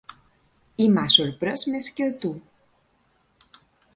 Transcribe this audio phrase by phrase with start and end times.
[0.85, 2.33] I m'ha sorprès més que a tu.